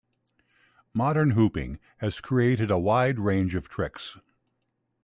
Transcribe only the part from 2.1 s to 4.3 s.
created a wide range of tricks.